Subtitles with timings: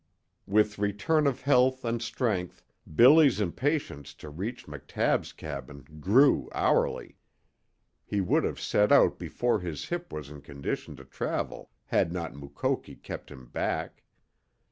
[0.47, 2.63] With return of health and strength
[2.95, 7.17] Billy's impatience to reach McTabb's cabin grew hourly.
[8.03, 12.33] He would have set out before his hip was in condition to travel had not
[12.33, 14.01] Mukoki kept him back.